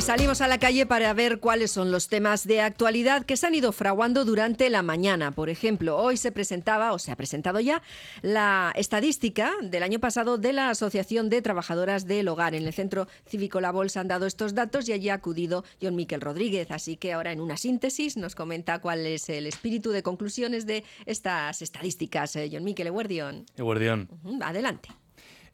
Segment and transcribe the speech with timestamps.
[0.00, 3.54] Salimos a la calle para ver cuáles son los temas de actualidad que se han
[3.54, 5.32] ido fraguando durante la mañana.
[5.32, 7.82] Por ejemplo, hoy se presentaba, o se ha presentado ya,
[8.22, 12.54] la estadística del año pasado de la Asociación de Trabajadoras del Hogar.
[12.54, 15.94] En el Centro Cívico La Bolsa han dado estos datos y allí ha acudido John
[15.94, 16.70] Miquel Rodríguez.
[16.70, 20.84] Así que ahora, en una síntesis, nos comenta cuál es el espíritu de conclusiones de
[21.04, 22.34] estas estadísticas.
[22.36, 23.44] Eh, John Miquel Eguardión.
[23.56, 24.08] Eguardión.
[24.40, 24.88] Adelante.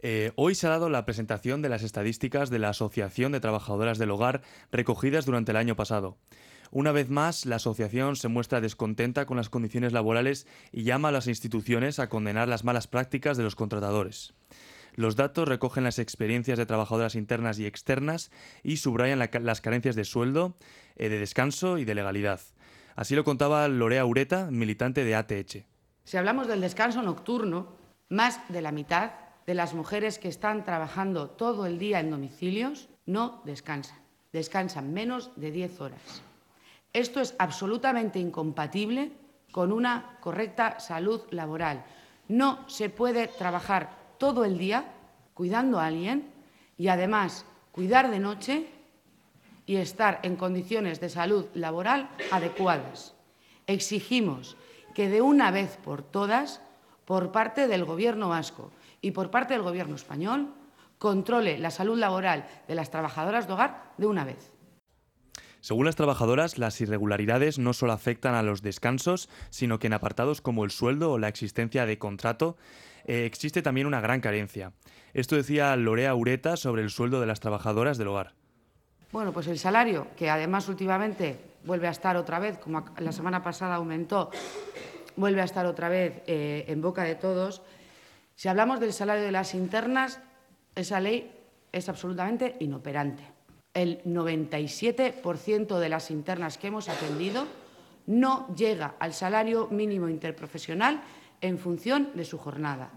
[0.06, 3.96] Eh, hoy se ha dado la presentación de las estadísticas de la Asociación de Trabajadoras
[3.96, 6.18] del Hogar recogidas durante el año pasado.
[6.70, 11.12] Una vez más, la asociación se muestra descontenta con las condiciones laborales y llama a
[11.12, 14.34] las instituciones a condenar las malas prácticas de los contratadores.
[14.94, 18.30] Los datos recogen las experiencias de trabajadoras internas y externas
[18.62, 20.58] y subrayan las carencias de sueldo,
[20.96, 22.42] eh, de descanso y de legalidad.
[22.94, 25.64] Así lo contaba Lorea Ureta, militante de ATH.
[26.04, 27.72] Si hablamos del descanso nocturno,
[28.10, 32.88] más de la mitad de las mujeres que están trabajando todo el día en domicilios
[33.06, 33.98] no descansan,
[34.32, 36.22] descansan menos de 10 horas.
[36.92, 39.12] Esto es absolutamente incompatible
[39.52, 41.84] con una correcta salud laboral.
[42.28, 44.92] No se puede trabajar todo el día
[45.34, 46.30] cuidando a alguien
[46.78, 48.68] y además cuidar de noche
[49.66, 53.14] y estar en condiciones de salud laboral adecuadas.
[53.66, 54.56] Exigimos
[54.94, 56.60] que de una vez por todas,
[57.04, 58.70] por parte del Gobierno vasco
[59.04, 60.54] y por parte del Gobierno español
[60.98, 64.50] controle la salud laboral de las trabajadoras de hogar de una vez.
[65.60, 70.40] Según las trabajadoras, las irregularidades no solo afectan a los descansos, sino que en apartados
[70.40, 72.56] como el sueldo o la existencia de contrato
[73.04, 74.72] eh, existe también una gran carencia.
[75.12, 78.32] Esto decía Lorea Ureta sobre el sueldo de las trabajadoras del hogar.
[79.12, 83.42] Bueno, pues el salario, que además últimamente vuelve a estar otra vez, como la semana
[83.42, 84.30] pasada aumentó,
[85.16, 87.62] vuelve a estar otra vez eh, en boca de todos,
[88.36, 90.20] si hablamos del salario de las internas,
[90.74, 91.32] esa ley
[91.72, 93.22] es absolutamente inoperante.
[93.72, 97.46] El 97% de las internas que hemos atendido
[98.06, 101.02] no llega al salario mínimo interprofesional
[101.40, 102.90] en función de su jornada.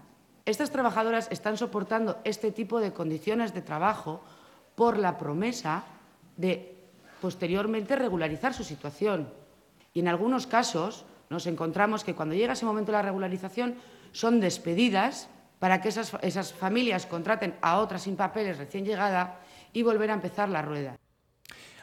[0.44, 4.22] Estas trabajadoras están soportando este tipo de condiciones de trabajo
[4.74, 5.84] por la promesa
[6.36, 6.74] de
[7.20, 9.28] posteriormente regularizar su situación.
[9.92, 13.74] Y en algunos casos nos encontramos que cuando llega ese momento de la regularización
[14.12, 19.40] son despedidas para que esas, esas familias contraten a otras sin papeles recién llegada
[19.72, 20.96] y volver a empezar la rueda.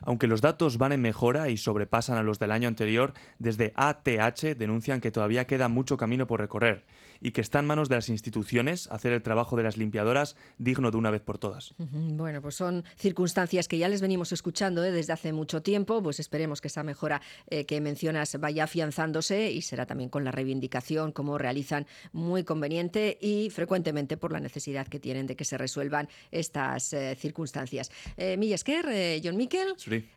[0.02, 4.58] Aunque los datos van en mejora y sobrepasan a los del año anterior, desde ATH
[4.58, 6.86] denuncian que todavía queda mucho camino por recorrer
[7.22, 10.92] y que está en manos de las instituciones hacer el trabajo de las limpiadoras digno
[10.92, 11.74] de una vez por todas.
[11.78, 14.92] Bueno, pues son circunstancias que ya les venimos escuchando ¿eh?
[14.92, 19.62] desde hace mucho tiempo, pues esperemos que esa mejora eh, que mencionas vaya afianzándose y
[19.62, 25.00] será también con la reivindicación, como realizan muy conveniente y frecuentemente por la necesidad que
[25.00, 27.92] tienen de que se resuelvan estas eh, circunstancias.
[28.18, 29.76] Millesker, John Miquel.
[29.86, 30.06] yesterday.